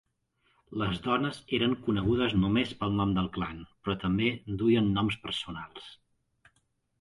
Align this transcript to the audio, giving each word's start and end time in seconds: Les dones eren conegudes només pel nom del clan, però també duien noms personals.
Les 0.81 1.01
dones 1.07 1.35
eren 1.57 1.75
conegudes 1.87 2.33
només 2.45 2.71
pel 2.79 2.95
nom 3.01 3.13
del 3.19 3.29
clan, 3.37 3.61
però 3.85 3.97
també 4.05 4.31
duien 4.63 4.91
noms 4.97 5.21
personals. 5.27 5.93